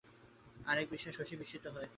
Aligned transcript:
আর 0.65 0.75
এক 0.77 0.87
বিষয়ে 0.91 1.15
শশী 1.17 1.35
বিস্মিত 1.39 1.65
হয়! 1.75 1.87